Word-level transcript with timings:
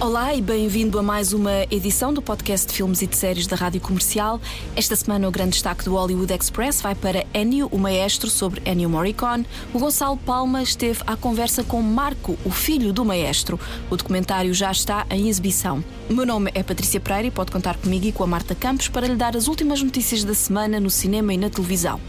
Olá 0.00 0.32
e 0.32 0.40
bem-vindo 0.40 0.96
a 0.96 1.02
mais 1.02 1.32
uma 1.32 1.66
edição 1.72 2.14
do 2.14 2.22
podcast 2.22 2.68
de 2.68 2.72
filmes 2.72 3.02
e 3.02 3.06
de 3.08 3.16
séries 3.16 3.48
da 3.48 3.56
Rádio 3.56 3.80
Comercial. 3.80 4.40
Esta 4.76 4.94
semana 4.94 5.26
o 5.26 5.30
grande 5.32 5.54
destaque 5.54 5.84
do 5.84 5.94
Hollywood 5.94 6.32
Express 6.32 6.80
vai 6.80 6.94
para 6.94 7.26
Ennio, 7.34 7.66
o 7.72 7.78
maestro, 7.78 8.30
sobre 8.30 8.62
Ennio 8.64 8.88
Morricone. 8.88 9.44
O 9.74 9.78
Gonçalo 9.80 10.16
Palma 10.16 10.62
esteve 10.62 11.00
à 11.04 11.16
conversa 11.16 11.64
com 11.64 11.82
Marco, 11.82 12.38
o 12.44 12.50
filho 12.50 12.92
do 12.92 13.04
maestro. 13.04 13.58
O 13.90 13.96
documentário 13.96 14.54
já 14.54 14.70
está 14.70 15.04
em 15.10 15.28
exibição. 15.28 15.82
Meu 16.08 16.24
nome 16.24 16.52
é 16.54 16.62
Patrícia 16.62 17.00
Pereira 17.00 17.26
e 17.26 17.32
pode 17.32 17.50
contar 17.50 17.76
comigo 17.76 18.06
e 18.06 18.12
com 18.12 18.22
a 18.22 18.26
Marta 18.26 18.54
Campos 18.54 18.86
para 18.86 19.08
lhe 19.08 19.16
dar 19.16 19.36
as 19.36 19.48
últimas 19.48 19.82
notícias 19.82 20.22
da 20.22 20.32
semana 20.32 20.78
no 20.78 20.90
cinema 20.90 21.34
e 21.34 21.36
na 21.36 21.50
televisão. 21.50 22.00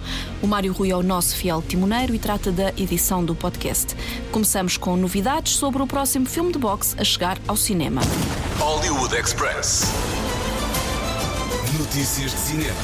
O 0.44 0.48
Mário 0.48 0.72
Rui 0.72 0.92
é 0.92 0.96
o 0.96 1.02
nosso 1.02 1.36
fiel 1.36 1.64
timoneiro 1.68 2.14
e 2.14 2.20
trata 2.20 2.52
da 2.52 2.70
edição 2.78 3.26
do 3.26 3.34
podcast. 3.34 3.96
Começamos 4.32 4.78
com 4.78 4.96
novidades 4.96 5.54
sobre 5.54 5.82
o 5.82 5.88
próximo 5.88 6.28
filme 6.28 6.54
de 6.54 6.60
boxe 6.60 6.96
a 7.00 7.04
chegar 7.04 7.40
ao 7.48 7.58
cinema 7.58 7.79
cinema. 7.80 8.02
Hollywood 8.60 9.16
Express. 9.16 9.86
Notícias 11.80 12.32
de 12.32 12.38
cinema. 12.38 12.76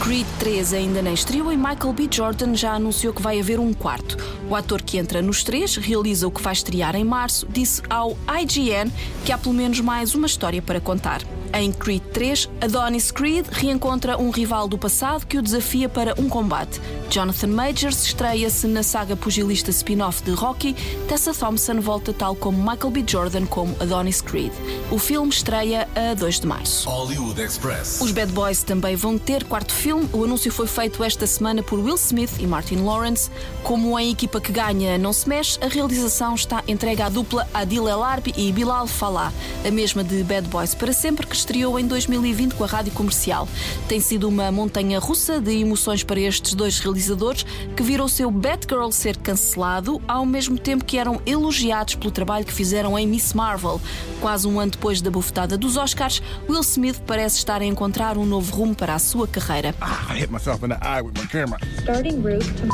Creed 0.00 0.26
3 0.38 0.74
ainda 0.74 1.02
nem 1.02 1.12
estreou 1.12 1.52
e 1.52 1.56
Michael 1.56 1.92
B. 1.92 2.08
Jordan 2.08 2.54
já 2.54 2.74
anunciou 2.74 3.12
que 3.12 3.20
vai 3.20 3.40
haver 3.40 3.58
um 3.58 3.74
quarto. 3.74 4.16
O 4.48 4.54
ator 4.54 4.80
que 4.80 4.96
entra 4.96 5.20
nos 5.20 5.42
três 5.42 5.74
realiza 5.74 6.28
o 6.28 6.30
que 6.30 6.40
vai 6.40 6.52
estrear 6.52 6.94
em 6.94 7.02
março, 7.02 7.48
disse 7.50 7.82
ao 7.90 8.16
IGN 8.40 8.92
que 9.24 9.32
há 9.32 9.38
pelo 9.38 9.56
menos 9.56 9.80
mais 9.80 10.14
uma 10.14 10.28
história 10.28 10.62
para 10.62 10.80
contar. 10.80 11.20
Em 11.52 11.72
Creed 11.72 12.02
3, 12.12 12.48
Adonis 12.60 13.10
Creed 13.10 13.46
reencontra 13.50 14.18
um 14.18 14.30
rival 14.30 14.68
do 14.68 14.76
passado 14.76 15.26
que 15.26 15.38
o 15.38 15.42
desafia 15.42 15.88
para 15.88 16.14
um 16.20 16.28
combate. 16.28 16.80
Jonathan 17.10 17.48
Majors 17.48 18.04
estreia-se 18.04 18.66
na 18.66 18.82
saga 18.82 19.16
pugilista 19.16 19.70
spin-off 19.70 20.22
de 20.22 20.32
Rocky. 20.32 20.74
Tessa 21.08 21.32
Thompson 21.32 21.80
volta 21.80 22.12
tal 22.12 22.36
como 22.36 22.58
Michael 22.58 22.90
B. 22.90 23.04
Jordan 23.06 23.46
como 23.46 23.74
Adonis 23.80 24.20
Creed. 24.20 24.52
O 24.90 24.98
filme 24.98 25.30
estreia 25.30 25.88
a 25.94 26.14
2 26.14 26.40
de 26.40 26.46
março. 26.46 26.88
Hollywood 26.88 27.40
Express. 27.40 28.00
Os 28.00 28.12
Bad 28.12 28.30
Boys 28.32 28.62
também 28.62 28.94
vão 28.94 29.16
ter 29.16 29.44
quarto 29.44 29.72
filme. 29.72 30.08
O 30.12 30.24
anúncio 30.24 30.52
foi 30.52 30.66
feito 30.66 31.02
esta 31.02 31.26
semana 31.26 31.62
por 31.62 31.78
Will 31.78 31.96
Smith 31.96 32.38
e 32.38 32.46
Martin 32.46 32.76
Lawrence. 32.76 33.30
Como 33.62 33.96
a 33.96 34.04
equipa 34.04 34.40
que 34.40 34.52
ganha 34.52 34.98
não 34.98 35.12
se 35.12 35.28
mexe, 35.28 35.58
a 35.62 35.68
realização 35.68 36.34
está 36.34 36.62
entregue 36.68 37.02
à 37.02 37.08
dupla 37.08 37.48
Adil 37.54 37.88
El 37.88 38.02
Arbi 38.02 38.34
e 38.36 38.52
Bilal 38.52 38.86
Falah, 38.86 39.32
a 39.66 39.70
mesma 39.70 40.04
de 40.04 40.22
Bad 40.22 40.48
Boys 40.48 40.74
para 40.74 40.92
sempre 40.92 41.26
que 41.26 41.37
estreou 41.38 41.78
em 41.78 41.86
2020 41.86 42.54
com 42.54 42.64
a 42.64 42.66
rádio 42.66 42.92
comercial. 42.92 43.48
Tem 43.88 44.00
sido 44.00 44.28
uma 44.28 44.50
montanha 44.50 44.98
russa 44.98 45.40
de 45.40 45.52
emoções 45.60 46.02
para 46.02 46.20
estes 46.20 46.54
dois 46.54 46.78
realizadores 46.78 47.44
que 47.76 47.82
viram 47.82 48.04
o 48.04 48.08
seu 48.08 48.30
Batgirl 48.30 48.90
ser 48.90 49.16
cancelado 49.16 50.00
ao 50.06 50.26
mesmo 50.26 50.58
tempo 50.58 50.84
que 50.84 50.98
eram 50.98 51.20
elogiados 51.26 51.94
pelo 51.94 52.10
trabalho 52.10 52.44
que 52.44 52.52
fizeram 52.52 52.98
em 52.98 53.06
Miss 53.06 53.32
Marvel. 53.32 53.80
Quase 54.20 54.46
um 54.46 54.60
ano 54.60 54.72
depois 54.72 55.00
da 55.00 55.10
bufetada 55.10 55.56
dos 55.56 55.76
Oscars, 55.76 56.22
Will 56.48 56.60
Smith 56.60 57.00
parece 57.06 57.38
estar 57.38 57.62
a 57.62 57.64
encontrar 57.64 58.18
um 58.18 58.26
novo 58.26 58.54
rumo 58.54 58.74
para 58.74 58.94
a 58.94 58.98
sua 58.98 59.26
carreira. 59.26 59.74
Ah, 59.80 60.06
I 60.10 60.18
hit 60.18 60.30
myself 60.30 60.64
in 60.64 60.68
the 60.68 60.78
eye 60.82 61.02
with 61.02 61.14
my 61.18 61.26
camera. 61.26 61.58
Starting 61.82 62.22
route 62.22 62.44
to 62.44 62.68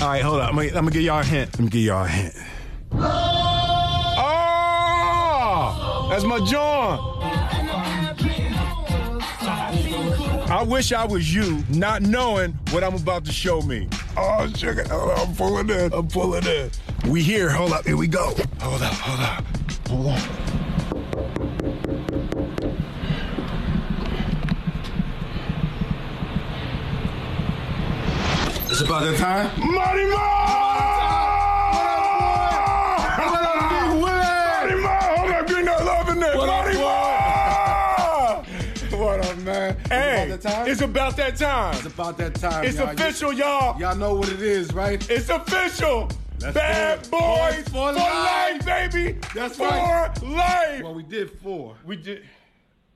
All 0.00 0.08
right, 0.08 0.22
hold 0.22 0.40
on. 0.40 0.48
I'm 0.48 0.56
gonna, 0.56 0.68
I'm 0.68 0.74
gonna 0.84 0.90
give 0.92 1.02
y'all 1.02 1.20
a 1.20 1.24
hint. 1.24 1.50
Let 1.52 1.60
me 1.60 1.68
give 1.68 1.82
y'all 1.82 2.04
a 2.04 2.08
hint. 2.08 2.34
Oh, 4.16 6.08
that's 6.10 6.24
my 6.24 6.40
John. 6.46 6.98
I 10.50 10.64
wish 10.64 10.92
I 10.92 11.04
was 11.04 11.32
you, 11.32 11.62
not 11.68 12.02
knowing 12.02 12.58
what 12.72 12.82
I'm 12.82 12.96
about 12.96 13.24
to 13.26 13.32
show 13.32 13.62
me. 13.62 13.88
Oh, 14.16 14.52
sugar. 14.56 14.82
On, 14.92 15.10
I'm 15.28 15.32
pulling 15.36 15.70
in. 15.70 15.92
I'm 15.92 16.08
pulling 16.08 16.44
in. 16.44 16.72
We 17.08 17.22
here. 17.22 17.48
Hold 17.48 17.72
up. 17.72 17.86
Here 17.86 17.96
we 17.96 18.08
go. 18.08 18.34
Hold 18.60 18.82
up. 18.82 18.92
Hold 18.94 19.20
up. 19.20 19.44
Hold 19.88 20.06
on. 20.08 20.18
It's 28.68 28.80
about 28.80 29.04
that 29.04 29.16
time. 29.18 29.46
Money 29.60 30.04
What 33.20 33.36
up, 33.36 33.92
boy? 33.92 34.00
Money 34.00 34.82
Hold 34.82 35.30
up, 35.30 35.46
getting 35.46 35.64
that 35.66 35.84
love 35.84 36.08
in 36.08 36.18
there. 36.18 36.36
What 36.36 36.48
up, 36.48 36.64
Money 36.64 36.76
boy? 36.76 36.99
Hey, 39.90 40.30
it's 40.30 40.44
about 40.44 40.46
that 40.46 40.50
time. 40.52 40.68
it's 40.70 40.80
about 40.80 41.16
that 41.16 41.36
time. 41.36 41.74
It's 41.74 41.86
about 41.86 42.16
that 42.18 42.34
time. 42.36 42.64
It's 42.64 42.78
y'all. 42.78 42.90
official, 42.90 43.32
y'all. 43.32 43.80
Y'all 43.80 43.96
know 43.96 44.14
what 44.14 44.28
it 44.28 44.40
is, 44.40 44.72
right? 44.72 45.04
It's 45.10 45.28
official. 45.28 46.08
Let's 46.40 46.54
Bad 46.54 47.10
boys 47.10 47.10
Boys 47.10 47.64
for, 47.64 47.70
for 47.72 47.92
life. 47.92 48.64
life. 48.64 48.64
baby. 48.92 49.18
That's 49.34 49.56
for 49.56 49.66
right. 49.66 50.10
life. 50.22 50.82
Well, 50.84 50.94
we 50.94 51.02
did 51.02 51.30
four, 51.40 51.74
we 51.84 51.96
did. 51.96 52.22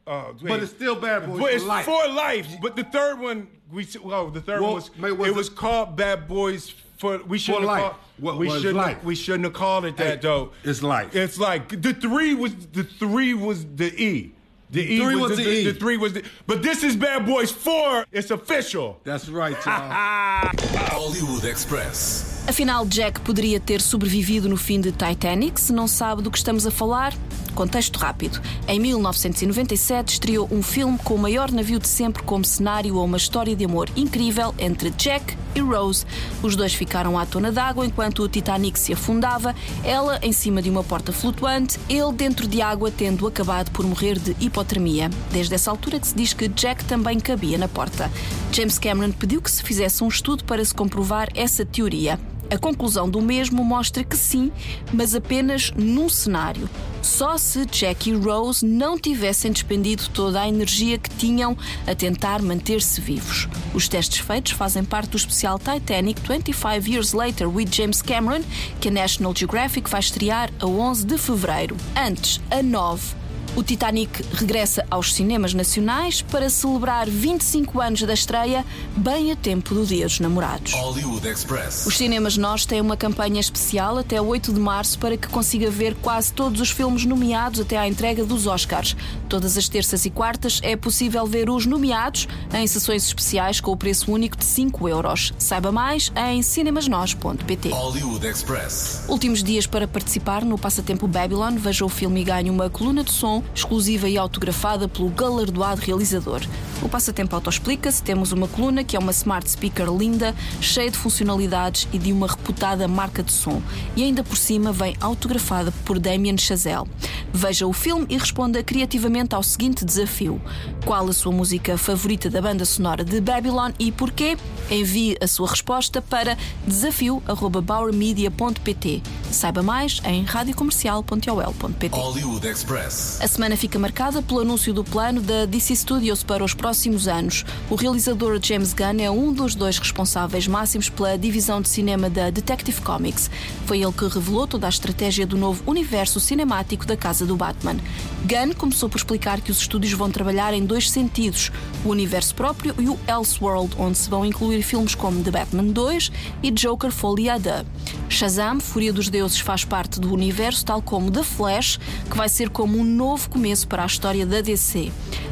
Uh, 0.06 0.32
but 0.42 0.62
it's 0.62 0.70
still 0.70 0.94
bad 0.94 1.26
boys 1.26 1.40
but 1.40 1.48
for 1.48 1.54
it's 1.56 1.64
life. 1.64 1.84
for 1.84 2.08
life. 2.08 2.46
But 2.62 2.76
the 2.76 2.84
third 2.84 3.18
one, 3.18 3.48
we 3.72 3.86
well, 4.02 4.30
the 4.30 4.40
third 4.40 4.60
Well, 4.60 4.72
one 4.72 4.74
was 4.82 4.96
mate, 4.96 5.12
was 5.12 5.28
it 5.28 5.30
it- 5.32 5.36
was 5.36 5.48
called 5.48 5.96
Bad 5.96 6.28
Boys 6.28 6.70
for. 6.98 7.18
We 7.26 7.38
shouldn't 7.38 7.62
have 7.64 7.70
life. 7.70 7.82
called. 7.82 7.94
What 8.18 8.38
we 8.38 8.48
shouldn't. 8.50 8.76
life? 8.76 9.02
We 9.02 9.14
shouldn't 9.16 9.44
have 9.44 9.54
called 9.54 9.84
it 9.86 9.96
that 9.96 10.06
Hey, 10.06 10.16
though. 10.22 10.52
it's 10.62 10.82
life. 10.82 11.16
It's 11.16 11.38
like 11.38 11.68
the 11.82 11.92
three 11.92 12.34
was 12.34 12.54
the 12.54 12.84
three 12.84 13.34
was 13.34 13.64
the 13.64 13.92
E. 14.00 14.33
The 14.74 14.80
E 14.80 14.98
Three 14.98 15.14
was 15.14 15.36
the 15.36 15.48
E. 15.48 15.64
The 15.64 15.78
three 15.78 15.96
was 15.96 16.12
the. 16.14 16.24
But 16.48 16.62
this 16.62 16.82
is 16.82 16.96
Bad 16.96 17.24
Boys 17.24 17.52
Four. 17.52 18.06
It's 18.10 18.32
official. 18.32 19.00
That's 19.04 19.28
right, 19.28 19.56
y'all. 19.64 19.88
Hollywood 20.90 21.44
Express. 21.44 22.42
Afinal, 22.48 22.84
Jack 22.84 23.20
poderia 23.20 23.60
ter 23.60 23.80
sobrevivido 23.80 24.48
no 24.48 24.56
fim 24.56 24.80
de 24.80 24.90
Titanic. 24.90 25.60
Se 25.60 25.72
não 25.72 25.86
sabe 25.86 26.22
do 26.22 26.30
que 26.30 26.38
estamos 26.38 26.66
a 26.66 26.72
falar, 26.72 27.14
contexto 27.54 27.98
rápido. 28.00 28.42
Em 28.66 28.80
1997 28.80 30.14
estreou 30.14 30.48
um 30.50 30.60
filme 30.60 30.98
com 30.98 31.14
o 31.14 31.18
maior 31.18 31.52
navio 31.52 31.78
de 31.78 31.86
sempre 31.86 32.24
como 32.24 32.44
cenário 32.44 32.98
a 32.98 33.04
uma 33.04 33.16
história 33.16 33.54
de 33.54 33.64
amor 33.64 33.88
incrível 33.94 34.52
entre 34.58 34.90
Jack 34.90 35.36
e 35.54 35.60
Rose. 35.60 36.04
Os 36.42 36.56
dois 36.56 36.74
ficaram 36.74 37.18
à 37.18 37.26
tona 37.26 37.50
d'água 37.50 37.86
enquanto 37.86 38.22
o 38.22 38.28
Titanic 38.28 38.78
se 38.78 38.92
afundava, 38.92 39.54
ela 39.82 40.18
em 40.22 40.32
cima 40.32 40.60
de 40.60 40.70
uma 40.70 40.84
porta 40.84 41.12
flutuante, 41.12 41.78
ele 41.88 42.12
dentro 42.12 42.46
de 42.46 42.60
água 42.60 42.90
tendo 42.90 43.26
acabado 43.26 43.70
por 43.70 43.86
morrer 43.86 44.18
de 44.18 44.36
hipotermia. 44.40 45.10
Desde 45.30 45.54
essa 45.54 45.70
altura 45.70 46.00
que 46.00 46.06
se 46.06 46.14
diz 46.14 46.32
que 46.32 46.48
Jack 46.48 46.84
também 46.84 47.20
cabia 47.20 47.58
na 47.58 47.68
porta. 47.68 48.10
James 48.52 48.78
Cameron 48.78 49.12
pediu 49.12 49.40
que 49.40 49.50
se 49.50 49.62
fizesse 49.62 50.02
um 50.02 50.08
estudo 50.08 50.44
para 50.44 50.64
se 50.64 50.74
comprovar 50.74 51.28
essa 51.34 51.64
teoria. 51.64 52.18
A 52.54 52.58
conclusão 52.58 53.10
do 53.10 53.20
mesmo 53.20 53.64
mostra 53.64 54.04
que 54.04 54.16
sim, 54.16 54.52
mas 54.92 55.12
apenas 55.12 55.72
num 55.72 56.08
cenário. 56.08 56.70
Só 57.02 57.36
se 57.36 57.66
Jack 57.66 58.08
e 58.08 58.14
Rose 58.14 58.64
não 58.64 58.96
tivessem 58.96 59.50
despendido 59.50 60.08
toda 60.10 60.40
a 60.40 60.48
energia 60.48 60.96
que 60.96 61.10
tinham 61.10 61.58
a 61.84 61.96
tentar 61.96 62.40
manter-se 62.40 63.00
vivos. 63.00 63.48
Os 63.74 63.88
testes 63.88 64.18
feitos 64.18 64.52
fazem 64.52 64.84
parte 64.84 65.10
do 65.10 65.16
especial 65.16 65.58
Titanic 65.58 66.20
25 66.20 66.88
Years 66.88 67.12
Later 67.12 67.48
with 67.48 67.72
James 67.72 68.00
Cameron, 68.00 68.44
que 68.80 68.86
a 68.86 68.92
National 68.92 69.34
Geographic 69.34 69.90
vai 69.90 69.98
estrear 69.98 70.48
a 70.60 70.66
11 70.66 71.06
de 71.06 71.18
fevereiro. 71.18 71.76
Antes, 71.96 72.40
a 72.52 72.62
9 72.62 73.23
o 73.56 73.62
Titanic 73.62 74.24
regressa 74.32 74.84
aos 74.90 75.14
cinemas 75.14 75.54
nacionais 75.54 76.20
para 76.22 76.50
celebrar 76.50 77.08
25 77.08 77.80
anos 77.80 78.02
da 78.02 78.12
estreia, 78.12 78.64
bem 78.96 79.30
a 79.30 79.36
tempo 79.36 79.74
do 79.74 79.86
Dia 79.86 80.06
dos 80.06 80.18
Namorados. 80.18 80.72
Hollywood 80.72 81.28
Express. 81.28 81.86
Os 81.86 81.96
cinemas 81.96 82.36
nós 82.36 82.66
têm 82.66 82.80
uma 82.80 82.96
campanha 82.96 83.40
especial 83.40 83.98
até 83.98 84.20
8 84.20 84.52
de 84.52 84.58
março 84.58 84.98
para 84.98 85.16
que 85.16 85.28
consiga 85.28 85.70
ver 85.70 85.94
quase 85.96 86.32
todos 86.32 86.60
os 86.60 86.70
filmes 86.70 87.04
nomeados 87.04 87.60
até 87.60 87.76
à 87.76 87.86
entrega 87.86 88.24
dos 88.24 88.46
Oscars. 88.46 88.96
Todas 89.28 89.56
as 89.56 89.68
terças 89.68 90.04
e 90.04 90.10
quartas 90.10 90.60
é 90.62 90.74
possível 90.74 91.24
ver 91.24 91.48
os 91.48 91.64
nomeados 91.64 92.26
em 92.52 92.66
sessões 92.66 93.06
especiais 93.06 93.60
com 93.60 93.70
o 93.70 93.76
preço 93.76 94.10
único 94.10 94.36
de 94.36 94.44
5 94.44 94.88
euros. 94.88 95.32
Saiba 95.38 95.70
mais 95.70 96.12
em 96.16 96.42
cinemasnós.pt. 96.42 97.68
Hollywood 97.68 98.26
Express. 98.26 99.04
Últimos 99.08 99.44
dias 99.44 99.66
para 99.66 99.86
participar 99.86 100.44
no 100.44 100.58
Passatempo 100.58 101.06
Babylon, 101.06 101.54
veja 101.56 101.84
o 101.84 101.88
filme 101.88 102.20
e 102.20 102.24
ganhe 102.24 102.50
uma 102.50 102.68
coluna 102.68 103.04
de 103.04 103.12
som 103.12 103.43
exclusiva 103.54 104.08
e 104.08 104.16
autografada 104.16 104.88
pelo 104.88 105.08
galardoado 105.08 105.80
realizador. 105.80 106.40
O 106.84 106.88
Passatempo 106.88 107.34
autoexplica-se, 107.34 108.00
temos 108.02 108.30
uma 108.30 108.46
coluna 108.46 108.84
que 108.84 108.94
é 108.94 108.98
uma 108.98 109.10
smart 109.10 109.50
speaker 109.50 109.90
linda, 109.90 110.34
cheia 110.60 110.90
de 110.90 110.98
funcionalidades 110.98 111.88
e 111.94 111.98
de 111.98 112.12
uma 112.12 112.26
reputada 112.26 112.86
marca 112.86 113.22
de 113.22 113.32
som. 113.32 113.62
E 113.96 114.02
ainda 114.02 114.22
por 114.22 114.36
cima 114.36 114.70
vem 114.70 114.94
autografada 115.00 115.72
por 115.86 115.98
Damien 115.98 116.36
Chazelle. 116.36 116.86
Veja 117.32 117.66
o 117.66 117.72
filme 117.72 118.04
e 118.10 118.18
responda 118.18 118.62
criativamente 118.62 119.34
ao 119.34 119.42
seguinte 119.42 119.82
desafio: 119.82 120.38
Qual 120.84 121.08
a 121.08 121.12
sua 121.14 121.32
música 121.32 121.78
favorita 121.78 122.28
da 122.28 122.42
banda 122.42 122.66
sonora 122.66 123.02
de 123.02 123.18
Babylon 123.18 123.70
e 123.78 123.90
porquê? 123.90 124.36
Envie 124.70 125.16
a 125.22 125.26
sua 125.26 125.48
resposta 125.48 126.02
para 126.02 126.36
desafio.bauermedia.pt. 126.66 129.02
Saiba 129.30 129.62
mais 129.62 130.02
em 130.04 130.22
radiocomercial.ol.pt. 130.22 131.96
Hollywood 131.96 132.46
Express. 132.46 133.22
A 133.22 133.28
semana 133.28 133.56
fica 133.56 133.78
marcada 133.78 134.20
pelo 134.20 134.40
anúncio 134.40 134.74
do 134.74 134.84
plano 134.84 135.22
da 135.22 135.46
DC 135.46 135.76
Studios 135.76 136.22
para 136.22 136.44
os 136.44 136.52
próximos 136.52 136.73
anos. 137.08 137.44
O 137.70 137.74
realizador 137.74 138.38
James 138.42 138.72
Gunn 138.72 139.00
é 139.00 139.10
um 139.10 139.32
dos 139.32 139.54
dois 139.54 139.78
responsáveis 139.78 140.46
máximos 140.46 140.88
pela 140.88 141.16
divisão 141.16 141.60
de 141.60 141.68
cinema 141.68 142.10
da 142.10 142.30
Detective 142.30 142.80
Comics. 142.80 143.30
Foi 143.66 143.82
ele 143.82 143.92
que 143.92 144.06
revelou 144.06 144.46
toda 144.46 144.66
a 144.66 144.68
estratégia 144.68 145.26
do 145.26 145.36
novo 145.36 145.62
universo 145.66 146.18
cinemático 146.18 146.84
da 146.84 146.96
casa 146.96 147.24
do 147.24 147.36
Batman. 147.36 147.76
Gunn 148.24 148.54
começou 148.56 148.88
por 148.88 148.96
explicar 148.96 149.40
que 149.40 149.50
os 149.50 149.58
estúdios 149.58 149.92
vão 149.92 150.10
trabalhar 150.10 150.52
em 150.52 150.64
dois 150.64 150.90
sentidos: 150.90 151.52
o 151.84 151.90
universo 151.90 152.34
próprio 152.34 152.74
e 152.78 152.88
o 152.88 152.98
Elseworld, 153.08 153.74
onde 153.78 153.98
se 153.98 154.10
vão 154.10 154.24
incluir 154.24 154.62
filmes 154.62 154.94
como 154.94 155.22
The 155.22 155.30
Batman 155.30 155.64
2 155.64 156.10
e 156.42 156.50
Joker 156.50 156.90
Deux. 156.90 157.66
Shazam, 158.08 158.60
Fúria 158.60 158.92
dos 158.92 159.08
Deuses, 159.08 159.40
faz 159.40 159.64
parte 159.64 160.00
do 160.00 160.12
universo, 160.12 160.64
tal 160.64 160.80
como 160.80 161.10
The 161.10 161.22
Flash, 161.22 161.78
que 162.10 162.16
vai 162.16 162.28
ser 162.28 162.48
como 162.48 162.78
um 162.78 162.84
novo 162.84 163.28
começo 163.28 163.66
para 163.68 163.82
a 163.82 163.86
história 163.86 164.24
da 164.24 164.40
DC. 164.40 164.90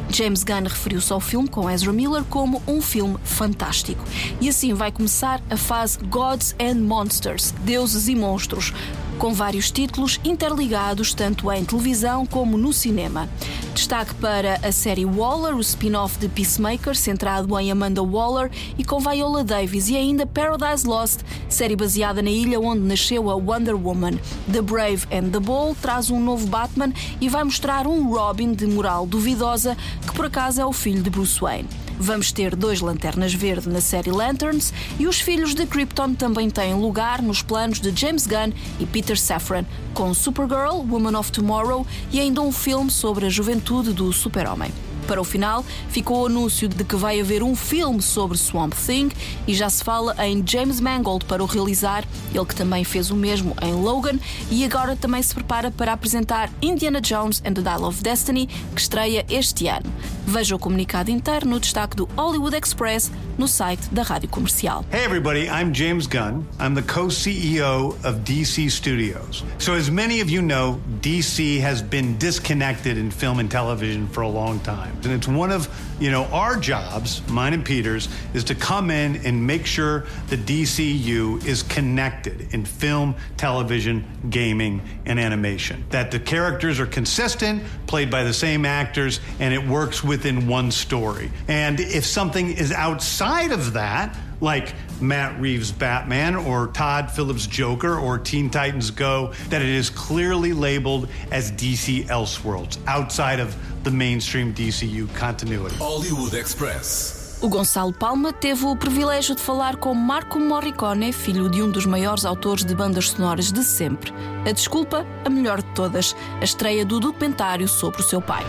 James 0.09 0.43
Gunn 0.43 0.63
referiu-se 0.63 1.11
ao 1.11 1.19
filme 1.19 1.32
com 1.47 1.69
Ezra 1.69 1.91
Miller 1.91 2.23
como 2.29 2.61
um 2.67 2.81
filme 2.81 3.17
fantástico. 3.23 4.03
E 4.39 4.47
assim 4.47 4.73
vai 4.73 4.91
começar 4.91 5.41
a 5.49 5.57
fase 5.57 5.97
Gods 5.97 6.55
and 6.59 6.75
Monsters 6.75 7.51
Deuses 7.63 8.07
e 8.07 8.15
Monstros 8.15 8.71
com 9.17 9.33
vários 9.33 9.71
títulos 9.71 10.19
interligados 10.23 11.13
tanto 11.13 11.51
em 11.51 11.63
televisão 11.63 12.25
como 12.25 12.57
no 12.57 12.73
cinema. 12.73 13.29
Destaque 13.73 14.13
para 14.15 14.59
a 14.63 14.71
série 14.71 15.05
Waller, 15.05 15.55
o 15.55 15.61
spin-off 15.61 16.17
de 16.19 16.27
Peacemaker, 16.27 16.95
centrado 16.95 17.57
em 17.59 17.71
Amanda 17.71 18.01
Waller 18.03 18.51
e 18.77 18.83
com 18.83 18.99
Viola 18.99 19.43
Davis, 19.43 19.89
e 19.89 19.97
ainda 19.97 20.25
Paradise 20.25 20.85
Lost, 20.85 21.21
série 21.49 21.75
baseada 21.75 22.21
na 22.21 22.29
ilha 22.29 22.59
onde 22.59 22.81
nasceu 22.81 23.29
a 23.29 23.35
Wonder 23.35 23.75
Woman. 23.75 24.19
The 24.51 24.61
Brave 24.61 25.07
and 25.11 25.29
the 25.31 25.39
Bold 25.39 25.77
traz 25.81 26.09
um 26.09 26.19
novo 26.19 26.47
Batman 26.47 26.93
e 27.19 27.29
vai 27.29 27.43
mostrar 27.43 27.87
um 27.87 28.13
Robin 28.13 28.53
de 28.53 28.67
moral 28.67 29.05
duvidosa, 29.05 29.77
que 30.05 30.13
por 30.13 30.25
acaso 30.25 30.61
é 30.61 30.65
o 30.65 30.73
filho 30.73 31.01
de 31.01 31.09
Bruce 31.09 31.39
Wayne. 31.39 31.82
Vamos 31.99 32.31
ter 32.31 32.55
dois 32.55 32.81
Lanternas 32.81 33.33
Verde 33.33 33.69
na 33.69 33.79
série 33.81 34.11
Lanterns 34.11 34.73
e 34.99 35.07
os 35.07 35.19
Filhos 35.19 35.53
de 35.53 35.65
Krypton 35.65 36.13
também 36.13 36.49
têm 36.49 36.73
lugar 36.73 37.21
nos 37.21 37.41
planos 37.41 37.79
de 37.79 37.95
James 37.95 38.27
Gunn 38.27 38.51
e 38.79 38.85
Peter 38.85 39.19
Safran, 39.19 39.65
com 39.93 40.13
Supergirl, 40.13 40.85
Woman 40.89 41.17
of 41.17 41.31
Tomorrow 41.31 41.85
e 42.11 42.19
ainda 42.19 42.41
um 42.41 42.51
filme 42.51 42.91
sobre 42.91 43.25
a 43.25 43.29
juventude 43.29 43.93
do 43.93 44.11
Super-Homem. 44.11 44.71
Para 45.03 45.21
o 45.21 45.23
final, 45.23 45.65
ficou 45.89 46.23
o 46.23 46.25
anúncio 46.27 46.67
de 46.67 46.83
que 46.83 46.95
vai 46.95 47.19
haver 47.19 47.43
um 47.43 47.55
filme 47.55 48.01
sobre 48.01 48.37
Swamp 48.37 48.73
Thing 48.73 49.09
e 49.47 49.53
já 49.53 49.69
se 49.69 49.83
fala 49.83 50.15
em 50.25 50.43
James 50.45 50.79
Mangold 50.79 51.25
para 51.25 51.43
o 51.43 51.45
realizar, 51.45 52.03
ele 52.33 52.45
que 52.45 52.55
também 52.55 52.83
fez 52.83 53.11
o 53.11 53.15
mesmo 53.15 53.55
em 53.61 53.73
Logan 53.73 54.17
e 54.49 54.63
agora 54.63 54.95
também 54.95 55.21
se 55.21 55.33
prepara 55.33 55.69
para 55.69 55.93
apresentar 55.93 56.49
Indiana 56.61 57.01
Jones 57.01 57.41
and 57.45 57.53
the 57.53 57.61
Dial 57.61 57.83
of 57.83 58.01
Destiny, 58.01 58.47
que 58.73 58.81
estreia 58.81 59.25
este 59.29 59.67
ano. 59.67 59.91
Veja 60.25 60.55
o 60.55 60.59
comunicado 60.59 61.11
inteiro 61.11 61.47
no 61.47 61.59
destaque 61.59 61.95
do 61.95 62.07
Hollywood 62.15 62.55
Express 62.55 63.11
no 63.37 63.47
site 63.47 63.89
da 63.91 64.03
Rádio 64.03 64.29
Comercial. 64.29 64.85
Hey, 64.91 65.03
everybody, 65.03 65.49
I'm 65.49 65.73
James 65.73 66.07
Gunn. 66.07 66.45
I'm 66.59 66.75
the 66.75 66.81
co 66.81 67.07
CEO 67.07 67.95
of 68.05 68.23
DC 68.23 68.69
Studios. 68.69 69.43
So, 69.57 69.73
as 69.73 69.89
many 69.89 70.21
of 70.21 70.29
you 70.29 70.41
know, 70.41 70.79
DC 71.01 71.59
has 71.59 71.81
been 71.81 72.17
disconnected 72.17 72.97
in 72.97 73.11
film 73.11 73.39
and 73.39 73.49
television 73.49 74.07
for 74.07 74.23
a 74.23 74.29
long 74.29 74.59
time. 74.59 74.95
And 75.05 75.13
it's 75.13 75.27
one 75.27 75.51
of, 75.51 75.67
you 75.99 76.11
know, 76.11 76.25
our 76.25 76.55
jobs, 76.55 77.27
mine 77.29 77.53
and 77.53 77.65
Peter's, 77.65 78.07
is 78.33 78.43
to 78.45 78.55
come 78.55 78.91
in 78.91 79.17
and 79.25 79.45
make 79.45 79.65
sure 79.65 80.05
the 80.27 80.37
DCU 80.37 81.45
is 81.45 81.63
connected 81.63 82.53
in 82.53 82.65
film, 82.65 83.15
television, 83.37 84.05
gaming, 84.29 84.81
and 85.05 85.19
animation. 85.19 85.83
That 85.89 86.11
the 86.11 86.19
characters 86.19 86.79
are 86.79 86.85
consistent, 86.85 87.63
played 87.87 88.09
by 88.09 88.23
the 88.23 88.33
same 88.33 88.65
actors, 88.65 89.19
and 89.39 89.53
it 89.53 89.65
works 89.65 90.03
within 90.03 90.47
one 90.47 90.71
story. 90.71 91.31
And 91.47 91.79
if 91.79 92.05
something 92.05 92.51
is 92.51 92.71
outside 92.71 93.51
of 93.51 93.73
that, 93.73 94.17
like 94.43 94.75
Matt 95.01 95.39
Reeves' 95.39 95.71
Batman 95.71 96.35
or 96.35 96.67
Todd 96.67 97.09
Phillips' 97.09 97.47
Joker 97.47 97.97
or 97.97 98.19
Teen 98.19 98.49
Titans 98.49 98.91
Go, 98.91 99.31
that 99.49 99.61
it 99.61 99.69
is 99.69 99.89
clearly 99.89 100.53
labeled 100.53 101.09
as 101.31 101.51
DC 101.51 102.05
Elseworlds, 102.07 102.77
outside 102.85 103.39
of 103.39 103.55
the 103.83 103.91
mainstream 103.91 104.53
DCU 104.53 105.11
continuity. 105.15 105.75
Hollywood 105.77 106.33
Express. 106.33 107.23
O 107.41 107.49
Gonçalo 107.49 107.91
Palma 107.91 108.31
teve 108.31 108.65
o 108.65 108.73
privilégio 108.73 109.35
de 109.35 109.41
falar 109.41 109.75
com 109.75 109.93
Marco 109.93 110.39
Morricone, 110.39 111.11
filho 111.11 111.49
de 111.49 111.61
um 111.61 111.69
dos 111.69 111.85
maiores 111.85 112.23
autores 112.23 112.63
de 112.63 112.73
bandas 112.73 113.09
sonoras 113.09 113.51
de 113.51 113.63
sempre. 113.65 114.13
A 114.47 114.51
desculpa, 114.53 115.05
a 115.25 115.29
melhor 115.29 115.61
de 115.61 115.69
todas, 115.73 116.15
a 116.39 116.43
estreia 116.45 116.85
do 116.85 117.01
documentário 117.01 117.67
sobre 117.67 117.99
o 117.99 118.03
seu 118.03 118.21
pai. 118.21 118.45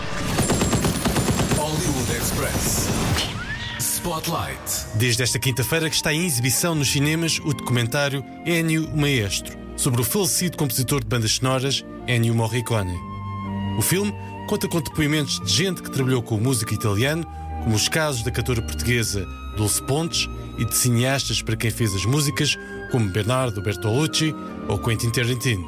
Hollywood 1.57 2.11
Express. 2.13 3.34
Spotlight. 4.05 4.85
Desde 4.93 5.23
esta 5.23 5.39
quinta-feira 5.39 5.89
que 5.89 5.95
está 5.95 6.13
em 6.13 6.27
exibição 6.27 6.75
nos 6.75 6.91
cinemas 6.91 7.39
o 7.39 7.51
documentário 7.51 8.23
Ennio 8.45 8.87
Maestro, 8.95 9.57
sobre 9.75 9.99
o 9.99 10.03
falecido 10.03 10.55
compositor 10.55 10.99
de 10.99 11.07
bandas 11.07 11.31
sonoras 11.31 11.83
Ennio 12.07 12.35
Morricone. 12.35 12.95
O 13.79 13.81
filme 13.81 14.13
conta 14.47 14.67
com 14.67 14.79
depoimentos 14.79 15.39
de 15.39 15.51
gente 15.51 15.81
que 15.81 15.89
trabalhou 15.89 16.21
com 16.21 16.35
o 16.35 16.39
músico 16.39 16.71
italiano, 16.71 17.25
como 17.63 17.75
os 17.75 17.89
casos 17.89 18.21
da 18.21 18.29
cantora 18.29 18.61
portuguesa 18.61 19.25
Dulce 19.57 19.81
Pontes 19.81 20.29
e 20.59 20.65
de 20.65 20.77
cineastas 20.77 21.41
para 21.41 21.55
quem 21.55 21.71
fez 21.71 21.95
as 21.95 22.05
músicas, 22.05 22.55
como 22.91 23.09
Bernardo 23.09 23.59
Bertolucci 23.59 24.35
ou 24.67 24.77
Quentin 24.77 25.09
Tarantino. 25.09 25.67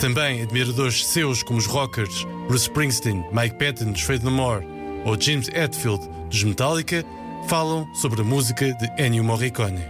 Também 0.00 0.42
admiradores 0.42 1.06
seus 1.06 1.40
como 1.40 1.60
os 1.60 1.66
rockers 1.66 2.26
Bruce 2.48 2.64
Springsteen, 2.64 3.24
Mike 3.32 3.60
Patton 3.60 3.92
dos 3.92 4.02
Faith 4.02 4.24
No 4.24 4.32
More 4.32 4.66
ou 5.04 5.16
James 5.20 5.46
Hetfield 5.54 6.04
dos 6.28 6.42
Metallica 6.42 7.06
falam 7.46 7.86
sobre 7.94 8.22
a 8.22 8.24
música 8.24 8.74
de 8.74 9.02
Ennio 9.02 9.22
Morricone. 9.22 9.84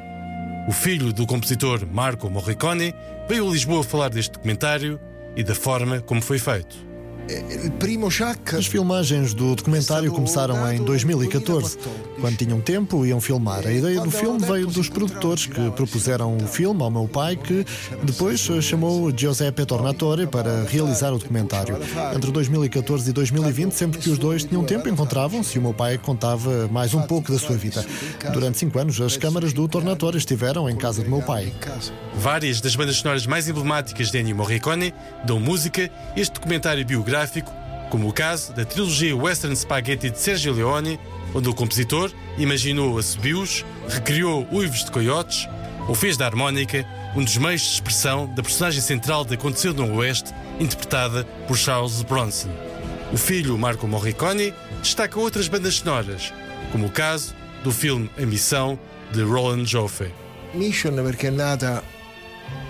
O 0.69 0.73
filho 0.73 1.11
do 1.11 1.26
compositor 1.26 1.87
Marco 1.91 2.29
Morricone 2.29 2.94
veio 3.26 3.49
a 3.49 3.50
Lisboa 3.50 3.82
falar 3.82 4.11
deste 4.11 4.32
documentário 4.32 5.00
e 5.35 5.43
da 5.43 5.55
forma 5.55 6.00
como 6.00 6.20
foi 6.20 6.38
feito. 6.38 6.86
As 8.56 8.67
filmagens 8.67 9.34
do 9.34 9.55
documentário 9.56 10.12
começaram 10.12 10.73
em 10.73 10.82
2014. 10.82 11.78
Quando 12.20 12.37
tinham 12.37 12.61
tempo, 12.61 13.05
iam 13.05 13.20
filmar. 13.20 13.67
A 13.67 13.73
ideia 13.73 14.00
do 14.00 14.11
filme 14.11 14.38
veio 14.44 14.67
dos 14.69 14.88
produtores 14.88 15.46
que 15.46 15.70
propuseram 15.73 16.37
o 16.37 16.46
filme 16.46 16.82
ao 16.82 16.90
meu 16.90 17.08
pai, 17.08 17.37
que 17.37 17.67
depois 18.02 18.40
chamou 18.62 19.12
Giuseppe 19.17 19.67
Tornatore 19.67 20.26
para 20.26 20.64
realizar 20.64 21.12
o 21.12 21.19
documentário. 21.19 21.78
Entre 22.14 22.30
2014 22.30 23.11
e 23.11 23.12
2020, 23.12 23.73
sempre 23.73 23.99
que 23.99 24.09
os 24.09 24.18
dois 24.18 24.45
tinham 24.45 24.64
tempo, 24.64 24.88
encontravam-se 24.88 25.56
e 25.56 25.59
o 25.59 25.62
meu 25.62 25.75
pai 25.75 25.99
contava 25.99 26.68
mais 26.68 26.95
um 26.95 27.02
pouco 27.02 27.33
da 27.33 27.38
sua 27.38 27.56
vida. 27.56 27.85
Durante 28.33 28.59
cinco 28.59 28.78
anos, 28.78 29.00
as 29.00 29.16
câmaras 29.16 29.52
do 29.52 29.66
Tornatore 29.68 30.16
estiveram 30.16 30.71
em 30.71 30.76
casa 30.76 31.02
do 31.02 31.11
meu 31.11 31.23
pai. 31.23 31.52
Várias 32.14 32.61
das 32.61 32.76
bandas 32.76 32.97
sonoras 32.97 33.26
mais 33.26 33.49
emblemáticas 33.49 34.11
de 34.11 34.18
Ennio 34.18 34.37
Morricone 34.37 34.95
dão 35.25 35.40
música 35.40 35.90
este 36.16 36.35
documentário 36.35 36.85
biográfico, 36.85 37.15
como 37.90 38.08
o 38.08 38.12
caso 38.12 38.52
da 38.52 38.64
trilogia 38.64 39.16
Western 39.16 39.54
Spaghetti 39.54 40.11
de 40.11 40.18
Sergio 40.18 40.52
Leone, 40.52 40.99
onde 41.35 41.49
o 41.49 41.54
compositor 41.54 42.11
imaginou 42.37 42.99
assobios, 42.99 43.64
recriou 43.88 44.46
uivos 44.52 44.85
de 44.85 44.90
coiotes 44.90 45.49
ou 45.88 45.94
fez 45.94 46.16
da 46.16 46.26
harmónica 46.26 46.85
um 47.14 47.25
dos 47.25 47.37
meios 47.37 47.62
de 47.62 47.68
expressão 47.68 48.26
da 48.35 48.42
personagem 48.42 48.80
central 48.80 49.25
de 49.25 49.35
Aconteceu 49.35 49.73
no 49.73 49.96
Oeste, 49.96 50.32
interpretada 50.61 51.25
por 51.46 51.56
Charles 51.56 52.02
Bronson. 52.02 52.50
O 53.12 53.16
filho 53.16 53.56
Marco 53.56 53.87
Morricone 53.87 54.52
destaca 54.82 55.18
outras 55.18 55.49
bandas 55.49 55.76
sonoras, 55.76 56.32
como 56.73 56.87
o 56.87 56.90
caso 56.90 57.35
do 57.62 57.70
filme 57.70 58.11
A 58.18 58.26
Missão 58.26 58.78
de 59.12 59.23
Roland 59.23 59.64
Joffe. 59.64 60.12
Mission 60.54 60.94
perché 61.02 61.28
è 61.28 61.30
nata 61.30 61.82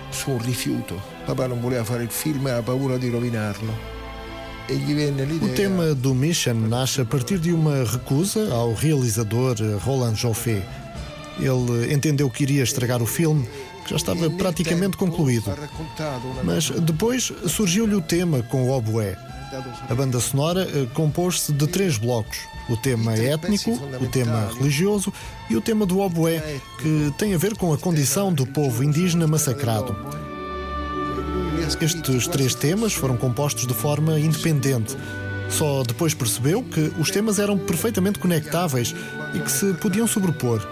su 0.09 0.31
un 0.31 0.39
rifiuto. 0.39 1.01
Papà 1.25 1.47
non 1.47 1.59
voleva 1.59 1.83
fare 1.83 2.03
il 2.03 2.11
film 2.11 2.47
e 2.47 2.51
aveva 2.51 2.71
paura 2.71 2.97
di 2.97 3.09
rovinarlo. 3.09 3.96
Venne 4.67 5.23
O 5.41 5.53
tema 5.55 5.95
do 5.95 6.13
Mission 6.13 6.53
nasce 6.53 6.99
a 6.99 7.05
partir 7.05 7.39
de 7.39 7.53
uma 7.53 7.85
recusa 7.85 8.53
ao 8.53 8.73
realizador 8.73 9.55
Roland 9.79 10.15
Joffé. 10.15 10.61
Ele 11.39 11.93
entendeu 11.93 12.29
que 12.29 12.43
iria 12.43 12.63
estragar 12.63 13.01
o 13.01 13.05
filme, 13.05 13.47
que 13.85 13.91
já 13.91 13.95
estava 13.95 14.29
praticamente 14.31 14.97
concluído. 14.97 15.45
Mas 16.43 16.69
depois 16.69 17.31
surgiu-lhe 17.47 17.95
o 17.95 18.01
tema 18.01 18.43
com 18.43 18.63
o 18.63 18.71
oboé. 18.71 19.17
A 19.89 19.95
banda 19.95 20.19
sonora 20.19 20.63
eh, 20.63 20.85
compôs-se 20.93 21.53
de 21.53 21.67
três 21.67 21.97
blocos: 21.97 22.37
o 22.67 22.75
tema 22.75 23.13
étnico, 23.15 23.71
o 24.01 24.07
tema 24.07 24.51
religioso 24.57 25.13
e 25.49 25.55
o 25.55 25.61
tema 25.61 25.85
do 25.85 25.99
oboé, 25.99 26.59
que 26.81 27.13
tem 27.17 27.33
a 27.33 27.37
ver 27.37 27.55
com 27.55 27.71
a 27.71 27.77
condição 27.77 28.33
do 28.33 28.45
povo 28.45 28.83
indígena 28.83 29.25
massacrado. 29.25 29.95
Estes 31.67 32.27
três 32.27 32.55
temas 32.55 32.93
foram 32.93 33.17
compostos 33.17 33.67
de 33.67 33.73
forma 33.73 34.17
independente. 34.17 34.95
Só 35.49 35.83
depois 35.83 36.13
percebeu 36.13 36.63
que 36.63 36.91
os 36.97 37.11
temas 37.11 37.39
eram 37.39 37.57
perfeitamente 37.57 38.19
conectáveis 38.19 38.95
e 39.33 39.39
que 39.39 39.51
se 39.51 39.73
podiam 39.73 40.07
sobrepor. 40.07 40.65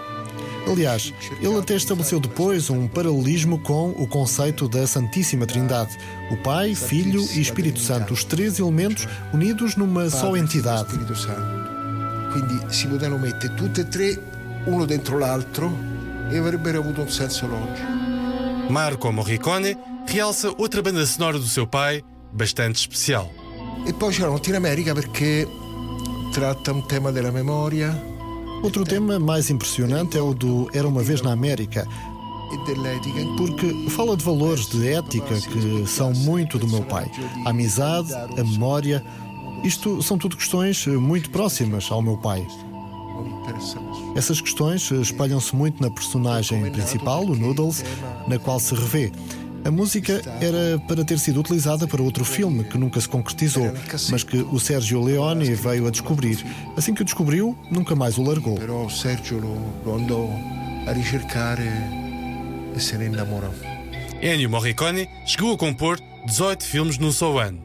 Aliás, 0.66 1.12
ele 1.40 1.58
até 1.58 1.76
estabeleceu 1.76 2.18
depois 2.18 2.70
um 2.70 2.88
paralelismo 2.88 3.58
com 3.60 3.90
o 3.90 4.06
conceito 4.06 4.68
da 4.68 4.86
Santíssima 4.86 5.46
Trindade: 5.46 5.96
o 6.30 6.36
Pai, 6.38 6.74
Filho 6.74 7.22
e 7.34 7.40
Espírito 7.40 7.78
Santo, 7.78 8.12
os 8.14 8.24
três 8.24 8.58
elementos 8.58 9.06
unidos 9.32 9.76
numa 9.76 10.10
só 10.10 10.36
entidade. 10.36 10.88
Quindi 12.32 12.74
si 12.74 12.86
potevano 12.88 13.18
mettere 13.18 13.54
tutte 13.54 13.82
e 13.82 13.84
tre 13.84 14.18
uno 14.66 14.86
dentro 14.86 15.18
l'altro 15.18 15.72
e 16.30 16.36
avrebbero 16.36 16.80
avuto 16.80 17.02
un 17.02 17.10
senso 17.10 17.46
logico. 17.46 17.86
Marco 18.68 19.12
Morricone 19.12 19.78
realça 20.06 20.52
outra 20.56 20.82
banda 20.82 21.04
sonora 21.06 21.38
do 21.38 21.46
seu 21.46 21.66
pai, 21.66 22.02
bastante 22.32 22.76
especial. 22.76 23.30
E 23.86 23.92
poi 23.92 24.12
c'era 24.12 24.30
Notte 24.30 24.50
in 24.50 24.56
America 24.56 24.94
perché 24.94 25.46
tratta 26.32 26.72
un 26.72 26.86
tema 26.86 27.12
della 27.12 27.30
memoria 27.30 28.14
Outro 28.62 28.84
tema 28.84 29.18
mais 29.18 29.50
impressionante 29.50 30.16
é 30.16 30.20
o 30.20 30.32
do 30.32 30.68
Era 30.72 30.88
uma 30.88 31.02
vez 31.02 31.20
na 31.20 31.30
América, 31.30 31.86
porque 33.36 33.90
fala 33.90 34.16
de 34.16 34.24
valores 34.24 34.66
de 34.66 34.88
ética 34.88 35.40
que 35.40 35.86
são 35.86 36.12
muito 36.12 36.58
do 36.58 36.66
meu 36.66 36.82
pai. 36.82 37.10
A 37.44 37.50
amizade, 37.50 38.12
a 38.14 38.42
memória. 38.42 39.04
Isto 39.62 40.02
são 40.02 40.16
tudo 40.16 40.36
questões 40.36 40.86
muito 40.86 41.30
próximas 41.30 41.90
ao 41.90 42.00
meu 42.00 42.16
pai. 42.16 42.46
Essas 44.16 44.40
questões 44.40 44.90
espalham-se 44.90 45.54
muito 45.54 45.82
na 45.82 45.90
personagem 45.90 46.70
principal, 46.70 47.24
o 47.24 47.36
Noodles, 47.36 47.84
na 48.26 48.38
qual 48.38 48.58
se 48.58 48.74
revê. 48.74 49.12
A 49.66 49.70
música 49.72 50.22
era 50.40 50.78
para 50.86 51.04
ter 51.04 51.18
sido 51.18 51.40
utilizada 51.40 51.88
para 51.88 52.00
outro 52.00 52.24
filme 52.24 52.62
que 52.62 52.78
nunca 52.78 53.00
se 53.00 53.08
concretizou, 53.08 53.72
mas 54.12 54.22
que 54.22 54.36
o 54.36 54.60
Sergio 54.60 55.02
Leone 55.02 55.52
veio 55.56 55.88
a 55.88 55.90
descobrir. 55.90 56.38
Assim 56.76 56.94
que 56.94 57.02
o 57.02 57.04
descobriu, 57.04 57.58
nunca 57.68 57.96
mais 57.96 58.16
o 58.16 58.22
largou. 58.22 58.54
Però 58.54 58.88
Sergio 58.88 59.40
lo, 59.40 59.56
lo 59.84 59.96
andò 59.96 60.30
a 60.86 60.92
ricercare 60.92 61.68
e 62.76 62.78
se 62.78 62.96
ne 62.96 63.06
innamorò. 63.06 63.50
Ennio 64.22 64.48
Morricone 64.48 65.08
chegou 65.26 65.54
a 65.54 65.58
compor 65.58 65.98
18 66.26 66.62
filmes 66.64 66.96
num 66.96 67.10
só 67.10 67.36
ano. 67.36 67.58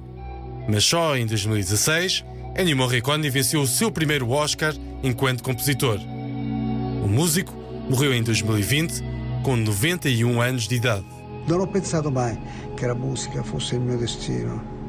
Mas 0.68 0.84
só 0.84 1.16
em 1.16 1.28
2016, 1.28 2.26
Ennio 2.58 2.78
Morricone 2.78 3.30
venceu 3.30 3.62
o 3.62 3.68
seu 3.68 3.92
primeiro 3.92 4.28
Oscar 4.32 4.74
enquanto 5.04 5.44
compositor. 5.44 6.00
O 6.00 7.08
músico 7.08 7.54
morreu 7.88 8.12
em 8.12 8.24
2020 8.24 9.04
com 9.44 9.56
91 9.56 10.42
anos 10.42 10.68
de 10.68 10.74
idade. 10.74 11.21
Non 11.46 11.60
ho 11.60 11.68
pensato 11.68 12.12
mai 12.12 12.40
che 12.76 12.88
la 12.88 12.94
musica 12.94 13.44
fosse 13.44 13.76
il 13.76 13.82
mio 13.82 13.98
destino. 13.98 14.80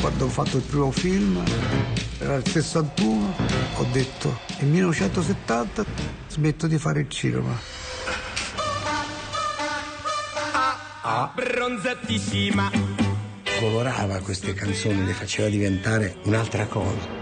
Quando 0.00 0.24
ho 0.24 0.28
fatto 0.28 0.56
il 0.56 0.62
primo 0.62 0.90
film, 0.90 1.42
era 2.18 2.36
il 2.36 2.46
61, 2.46 3.34
ho 3.76 3.86
detto 3.92 4.38
nel 4.60 4.70
1970 4.70 5.84
smetto 6.28 6.66
di 6.66 6.78
fare 6.78 7.00
il 7.00 7.08
cinema. 7.08 7.80
bronzatissima. 11.34 12.70
Colorava 13.58 14.18
queste 14.20 14.54
canzoni, 14.54 15.04
le 15.04 15.12
faceva 15.12 15.48
diventare 15.48 16.16
un'altra 16.24 16.66
cosa. 16.66 17.20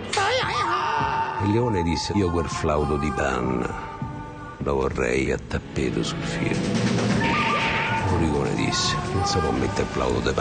Il 1.44 1.52
leone 1.52 1.82
disse: 1.82 2.12
Io 2.14 2.30
quel 2.30 2.48
flauto 2.48 2.96
di 2.96 3.10
panna 3.10 3.98
lo 4.58 4.74
vorrei 4.74 5.32
a 5.32 5.38
tappeto 5.38 6.02
sul 6.02 6.22
film. 6.22 6.89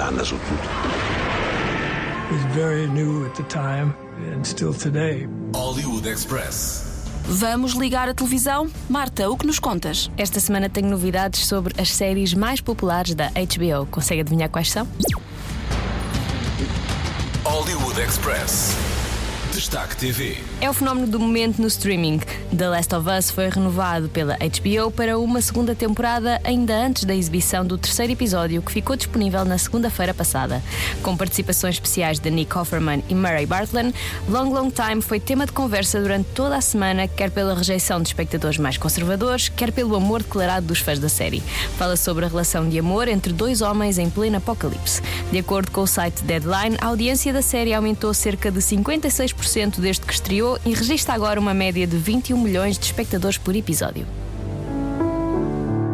Panna 0.10 0.24
su 0.24 0.38
tutto. 0.38 0.70
Very 2.54 2.88
new 2.88 3.26
at 3.26 3.36
the 3.36 3.44
time 3.44 3.94
and 4.34 4.46
still 4.46 4.74
today. 4.74 5.28
Hollywood 5.54 6.08
Express. 6.08 6.84
Vamos 7.26 7.74
ligar 7.74 8.10
a 8.10 8.14
televisão? 8.14 8.68
Marta, 8.90 9.30
o 9.30 9.38
que 9.38 9.46
nos 9.46 9.60
contas? 9.60 10.10
Esta 10.18 10.40
semana 10.40 10.68
tenho 10.68 10.90
novidades 10.90 11.46
sobre 11.46 11.80
as 11.80 11.92
séries 11.92 12.34
mais 12.34 12.60
populares 12.60 13.14
da 13.14 13.30
HBO. 13.30 13.86
Consegue 13.92 14.22
adivinhar 14.22 14.50
quais 14.50 14.72
são? 14.72 14.88
Hollywood 17.44 18.02
Express. 18.02 18.76
Destaque 19.54 19.96
TV. 19.96 20.49
É 20.62 20.70
o 20.70 20.74
fenómeno 20.74 21.08
do 21.08 21.18
momento 21.18 21.62
no 21.62 21.68
streaming. 21.68 22.20
The 22.56 22.68
Last 22.68 22.94
of 22.94 23.08
Us 23.10 23.32
foi 23.32 23.48
renovado 23.48 24.10
pela 24.10 24.36
HBO 24.36 24.92
para 24.92 25.18
uma 25.18 25.42
segunda 25.42 25.74
temporada 25.74 26.42
ainda 26.44 26.76
antes 26.76 27.06
da 27.06 27.16
exibição 27.16 27.66
do 27.66 27.78
terceiro 27.78 28.12
episódio, 28.12 28.62
que 28.62 28.70
ficou 28.70 28.98
disponível 28.98 29.46
na 29.46 29.58
segunda-feira 29.58 30.14
passada. 30.14 30.62
Com 31.02 31.16
participações 31.16 31.76
especiais 31.76 32.20
de 32.20 32.30
Nick 32.30 32.58
Offerman 32.58 33.02
e 33.08 33.16
Murray 33.16 33.46
Bartlett, 33.46 33.96
Long 34.28 34.52
Long 34.52 34.70
Time 34.70 35.02
foi 35.02 35.18
tema 35.18 35.46
de 35.46 35.54
conversa 35.54 36.02
durante 36.02 36.28
toda 36.32 36.58
a 36.58 36.62
semana, 36.62 37.08
quer 37.08 37.32
pela 37.32 37.56
rejeição 37.56 38.02
de 38.02 38.10
espectadores 38.10 38.58
mais 38.58 38.78
conservadores, 38.78 39.48
quer 39.48 39.72
pelo 39.72 39.96
amor 39.96 40.24
declarado 40.24 40.68
dos 40.68 40.80
fãs 40.80 41.00
da 41.00 41.08
série. 41.08 41.42
Fala 41.78 41.96
sobre 41.96 42.26
a 42.26 42.28
relação 42.28 42.68
de 42.68 42.78
amor 42.78 43.08
entre 43.08 43.32
dois 43.32 43.62
homens 43.62 43.98
em 43.98 44.10
pleno 44.10 44.36
apocalipse. 44.36 45.02
De 45.32 45.38
acordo 45.38 45.72
com 45.72 45.82
o 45.82 45.88
site 45.88 46.22
Deadline, 46.24 46.76
a 46.82 46.88
audiência 46.88 47.32
da 47.32 47.42
série 47.42 47.74
aumentou 47.74 48.14
cerca 48.14 48.52
de 48.52 48.60
56% 48.60 49.80
desde 49.80 50.06
que 50.06 50.14
estreou 50.14 50.49
e 50.66 50.74
registra 50.74 51.14
agora 51.14 51.40
uma 51.40 51.54
média 51.54 51.86
de 51.86 51.98
21 51.98 52.38
milhões 52.40 52.78
de 52.78 52.86
espectadores 52.86 53.38
por 53.38 53.56
episódio. 53.56 54.06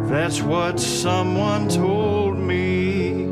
That's 0.08 0.40
what 0.40 0.80
someone 0.80 1.68
told 1.68 2.38
me, 2.38 3.26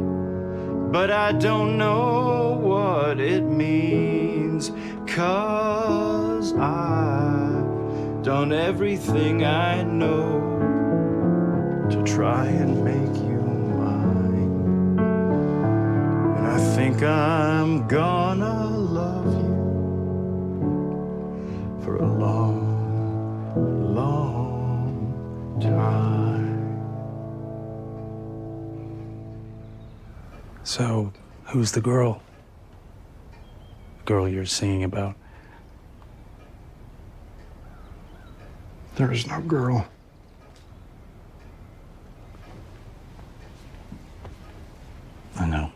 but 0.90 1.10
I 1.10 1.32
don't 1.32 1.76
know 1.76 2.58
what 2.60 3.20
it 3.20 3.42
means. 3.42 4.72
Cause 5.06 6.52
I've 6.54 8.22
done 8.24 8.52
everything 8.52 9.44
I 9.44 9.84
know 9.84 10.42
to 11.90 12.02
try 12.02 12.46
and 12.46 12.82
make 12.84 13.16
you 13.22 13.40
mine. 13.78 14.98
And 16.38 16.46
I 16.46 16.58
think 16.74 17.02
I'm 17.02 17.86
gonna 17.86 18.53
for 21.96 22.02
a 22.02 22.12
long, 22.12 23.94
long 23.94 25.60
time. 25.60 26.74
So, 30.64 31.12
who's 31.44 31.72
the 31.72 31.80
girl? 31.80 32.20
The 33.98 34.04
Girl 34.06 34.28
you're 34.28 34.44
singing 34.46 34.82
about? 34.84 35.14
There 38.96 39.12
is 39.12 39.26
no 39.26 39.40
girl. 39.40 39.86
I 45.36 45.46
know. 45.46 45.70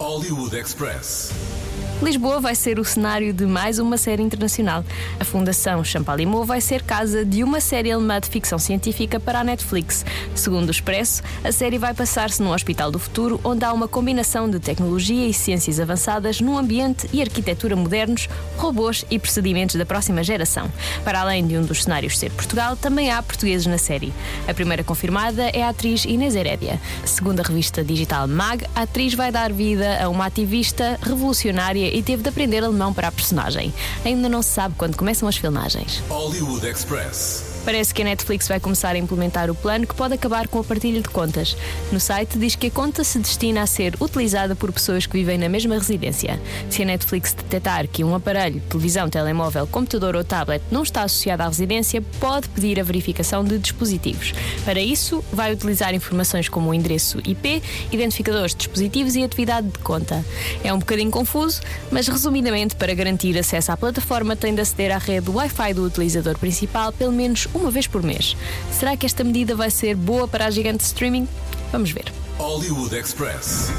Hollywood 0.00 0.54
Express. 0.54 1.65
Lisboa 2.02 2.40
vai 2.40 2.54
ser 2.54 2.78
o 2.78 2.84
cenário 2.84 3.32
de 3.32 3.46
mais 3.46 3.78
uma 3.78 3.96
série 3.96 4.22
internacional. 4.22 4.84
A 5.18 5.24
Fundação 5.24 5.82
Champalimau 5.82 6.44
vai 6.44 6.60
ser 6.60 6.82
casa 6.82 7.24
de 7.24 7.42
uma 7.42 7.58
série 7.58 7.90
alemã 7.90 8.20
de 8.20 8.28
ficção 8.28 8.58
científica 8.58 9.18
para 9.18 9.40
a 9.40 9.44
Netflix. 9.44 10.04
Segundo 10.34 10.68
o 10.68 10.70
Expresso, 10.70 11.22
a 11.42 11.50
série 11.50 11.78
vai 11.78 11.94
passar-se 11.94 12.42
num 12.42 12.52
hospital 12.52 12.90
do 12.90 12.98
futuro 12.98 13.40
onde 13.42 13.64
há 13.64 13.72
uma 13.72 13.88
combinação 13.88 14.48
de 14.48 14.60
tecnologia 14.60 15.26
e 15.26 15.32
ciências 15.32 15.80
avançadas 15.80 16.38
num 16.38 16.58
ambiente 16.58 17.08
e 17.14 17.22
arquitetura 17.22 17.74
modernos, 17.74 18.28
robôs 18.58 19.06
e 19.10 19.18
procedimentos 19.18 19.76
da 19.76 19.86
próxima 19.86 20.22
geração. 20.22 20.70
Para 21.02 21.22
além 21.22 21.46
de 21.46 21.56
um 21.56 21.62
dos 21.62 21.84
cenários 21.84 22.18
ser 22.18 22.30
Portugal, 22.30 22.76
também 22.76 23.10
há 23.10 23.22
portugueses 23.22 23.66
na 23.66 23.78
série. 23.78 24.12
A 24.46 24.52
primeira 24.52 24.84
confirmada 24.84 25.44
é 25.48 25.62
a 25.62 25.70
atriz 25.70 26.04
Inês 26.04 26.36
Herédia. 26.36 26.78
Segundo 27.06 27.40
a 27.40 27.42
revista 27.42 27.82
digital 27.82 28.28
Mag, 28.28 28.66
a 28.74 28.82
atriz 28.82 29.14
vai 29.14 29.32
dar 29.32 29.50
vida 29.50 30.04
a 30.04 30.10
uma 30.10 30.26
ativista 30.26 30.98
revolucionária 31.02 31.85
e 31.92 32.02
teve 32.02 32.22
de 32.22 32.28
aprender 32.28 32.64
alemão 32.64 32.92
para 32.92 33.08
a 33.08 33.12
personagem. 33.12 33.72
Ainda 34.04 34.28
não 34.28 34.42
se 34.42 34.50
sabe 34.50 34.74
quando 34.76 34.96
começam 34.96 35.28
as 35.28 35.36
filmagens. 35.36 36.02
Hollywood 36.08 36.66
Express. 36.66 37.55
Parece 37.66 37.92
que 37.92 38.00
a 38.00 38.04
Netflix 38.04 38.46
vai 38.46 38.60
começar 38.60 38.94
a 38.94 38.98
implementar 38.98 39.50
o 39.50 39.54
plano 39.56 39.88
que 39.88 39.94
pode 39.94 40.14
acabar 40.14 40.46
com 40.46 40.60
a 40.60 40.64
partilha 40.64 41.00
de 41.00 41.08
contas. 41.08 41.56
No 41.90 41.98
site 41.98 42.38
diz 42.38 42.54
que 42.54 42.68
a 42.68 42.70
conta 42.70 43.02
se 43.02 43.18
destina 43.18 43.60
a 43.60 43.66
ser 43.66 43.96
utilizada 44.00 44.54
por 44.54 44.70
pessoas 44.70 45.04
que 45.04 45.14
vivem 45.14 45.36
na 45.36 45.48
mesma 45.48 45.74
residência. 45.74 46.40
Se 46.70 46.82
a 46.82 46.84
Netflix 46.84 47.32
detectar 47.32 47.88
que 47.88 48.04
um 48.04 48.14
aparelho, 48.14 48.62
televisão, 48.70 49.10
telemóvel, 49.10 49.66
computador 49.66 50.14
ou 50.14 50.22
tablet 50.22 50.62
não 50.70 50.84
está 50.84 51.02
associado 51.02 51.42
à 51.42 51.48
residência, 51.48 52.00
pode 52.20 52.48
pedir 52.50 52.78
a 52.78 52.84
verificação 52.84 53.42
de 53.42 53.58
dispositivos. 53.58 54.32
Para 54.64 54.80
isso, 54.80 55.24
vai 55.32 55.52
utilizar 55.52 55.92
informações 55.92 56.48
como 56.48 56.70
o 56.70 56.74
endereço 56.74 57.18
IP, 57.26 57.60
identificadores 57.90 58.52
de 58.52 58.58
dispositivos 58.58 59.16
e 59.16 59.24
atividade 59.24 59.66
de 59.66 59.78
conta. 59.80 60.24
É 60.62 60.72
um 60.72 60.78
bocadinho 60.78 61.10
confuso, 61.10 61.62
mas 61.90 62.06
resumidamente, 62.06 62.76
para 62.76 62.94
garantir 62.94 63.36
acesso 63.36 63.72
à 63.72 63.76
plataforma, 63.76 64.36
tem 64.36 64.54
de 64.54 64.60
aceder 64.60 64.94
à 64.94 64.98
rede 64.98 65.28
Wi-Fi 65.28 65.74
do 65.74 65.84
utilizador 65.84 66.38
principal 66.38 66.92
pelo 66.92 67.10
menos 67.10 67.48
uma 67.56 67.70
vez 67.70 67.86
por 67.86 68.02
mês. 68.02 68.36
Será 68.70 68.96
que 68.96 69.06
esta 69.06 69.24
medida 69.24 69.54
vai 69.54 69.70
ser 69.70 69.94
boa 69.96 70.28
para 70.28 70.46
a 70.46 70.50
gigante 70.50 70.84
streaming? 70.84 71.26
Vamos 71.72 71.90
ver. 71.90 72.25
Hollywood 72.38 72.94
Express. 72.94 73.70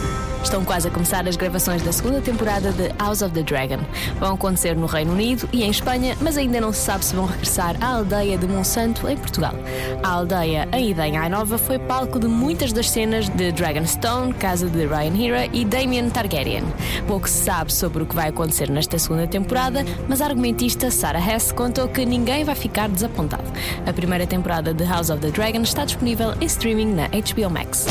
Estão 0.44 0.66
quase 0.66 0.88
a 0.88 0.92
começar 0.92 1.28
as 1.28 1.36
gravações 1.36 1.84
da 1.84 1.92
segunda 1.92 2.22
temporada 2.22 2.72
de 2.72 2.88
House 2.98 3.22
of 3.22 3.32
the 3.34 3.44
Dragon. 3.44 3.80
Vão 4.20 4.34
acontecer 4.34 4.76
no 4.76 4.88
Reino 4.88 5.14
Unido 5.14 5.48
e 5.54 5.64
em 5.64 5.70
Espanha, 5.70 6.18
mas 6.22 6.38
ainda 6.38 6.60
não 6.60 6.74
se 6.74 6.80
sabe 6.80 7.06
se 7.06 7.16
vão 7.16 7.26
regressar 7.26 7.76
à 7.80 7.98
aldeia 7.98 8.36
de 8.38 8.48
Monsanto, 8.48 9.08
em 9.08 9.16
Portugal. 9.16 9.54
A 10.02 10.10
aldeia 10.10 10.68
em 10.74 10.90
Idenha 10.90 11.30
Nova 11.30 11.58
foi 11.58 11.78
palco 11.78 12.20
de 12.20 12.28
muitas 12.28 12.74
das 12.74 12.90
cenas 12.90 13.30
de 13.30 13.52
Dragonstone, 13.52 14.34
casa 14.34 14.68
de 14.68 14.88
Rhaenyra 14.88 15.46
e 15.54 15.64
Daemon 15.64 16.10
Targaryen. 16.10 16.64
Pouco 17.08 17.30
se 17.30 17.44
sabe 17.44 17.72
sobre 17.72 18.04
o 18.04 18.06
que 18.08 18.16
vai 18.16 18.30
acontecer 18.30 18.70
nesta 18.72 18.98
segunda 18.98 19.28
temporada, 19.28 19.86
mas 20.08 20.20
a 20.20 20.26
argumentista 20.26 20.90
Sarah 20.90 21.20
Hess 21.20 21.52
contou 21.52 21.88
que 21.88 22.06
ninguém 22.06 22.44
vai 22.44 22.56
ficar 22.56 22.90
desapontado. 22.90 23.52
A 23.86 23.94
primeira 23.94 24.26
temporada 24.26 24.74
de 24.74 24.84
House 24.84 25.12
of 25.12 25.22
the 25.22 25.30
Dragon 25.30 25.62
está 25.62 25.86
disponível 25.86 26.34
em 26.42 26.46
streaming 26.46 26.94
na 26.96 27.08
HBO 27.08 27.50
Max. 27.52 27.86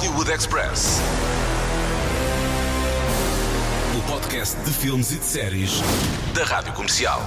Hollywood 0.00 0.32
Express. 0.32 0.98
O 3.98 4.00
podcast 4.10 4.56
de 4.64 4.70
filmes 4.70 5.12
e 5.12 5.16
de 5.16 5.24
séries 5.24 5.82
da 6.34 6.42
Rádio 6.42 6.72
Comercial. 6.72 7.20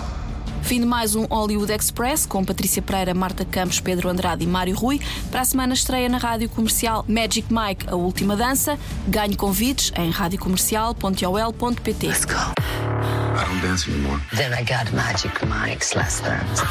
Fim 0.64 0.80
de 0.80 0.86
mais 0.88 1.14
um 1.14 1.26
Hollywood 1.26 1.72
Express 1.72 2.26
com 2.26 2.44
Patrícia 2.44 2.82
Pereira, 2.82 3.14
Marta 3.14 3.46
Campos, 3.46 3.80
Pedro 3.80 4.10
Andrade 4.10 4.44
e 4.44 4.48
Mário 4.48 4.76
Rui. 4.76 5.00
Para 5.30 5.42
a 5.42 5.46
semana 5.46 5.76
estreia 5.76 6.10
na 6.10 6.18
rádio 6.18 6.50
comercial 6.50 7.06
Magic 7.08 7.46
Mike, 7.54 7.86
a 7.88 7.96
última 7.96 8.36
dança. 8.36 8.76
Ganhe 9.08 9.36
convites 9.36 9.92
em 9.96 10.10
radiocomercial.ol.pt. 10.10 12.08
Let's 12.08 12.26
go. 12.26 12.34
I 12.34 13.46
don't 13.46 13.62
dance 13.62 13.88
anymore. 13.88 14.20
Then 14.36 14.52
I 14.52 14.64
got 14.64 14.92
Magic 14.94 15.46
Mike's 15.46 15.94
last 15.94 16.24
dance. 16.24 16.64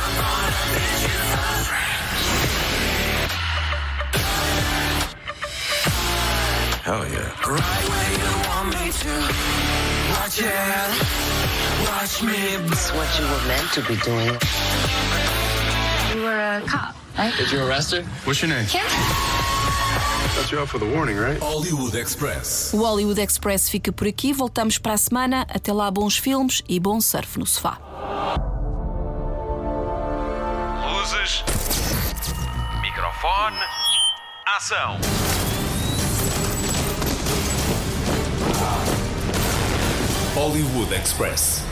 Hell 6.82 7.06
yeah. 7.06 7.30
Right 7.46 7.84
where 7.88 8.10
you 8.18 8.30
want 8.48 8.68
me 8.74 8.90
to. 8.90 9.14
Watch 10.10 10.40
it. 10.40 10.52
Watch 11.86 12.22
me. 12.24 12.34
It's 12.72 12.90
what 12.90 13.08
you 13.18 13.24
were 13.30 13.46
meant 13.46 13.70
to 13.74 13.82
be 13.86 13.96
doing. 14.02 14.36
You 16.10 16.22
were 16.24 16.58
a 16.58 16.60
cop, 16.66 16.96
right? 17.16 17.32
Did 17.36 17.52
you 17.52 17.64
arrest 17.64 17.92
her? 17.94 18.02
What's 18.24 18.42
your 18.42 18.50
name? 18.50 18.66
Kim? 18.66 18.82
Got 20.34 20.50
you 20.50 20.58
out 20.58 20.68
for 20.68 20.78
the 20.78 20.86
warning, 20.86 21.16
right? 21.18 21.38
Hollywood 21.38 21.94
Express. 21.94 22.74
O 22.74 22.78
Hollywood 22.78 23.20
Express 23.20 23.68
fica 23.68 23.92
por 23.92 24.08
aqui. 24.08 24.32
Voltamos 24.32 24.76
para 24.78 24.94
a 24.94 24.98
semana. 24.98 25.46
Até 25.48 25.72
lá, 25.72 25.88
bons 25.88 26.18
filmes 26.18 26.62
e 26.68 26.80
bom 26.80 27.00
surf 27.00 27.38
no 27.38 27.46
sofá. 27.46 27.78
Luzes. 30.84 31.44
Microfone. 32.82 33.56
Ação. 34.56 34.98
Hollywood 40.42 40.90
Express. 40.90 41.71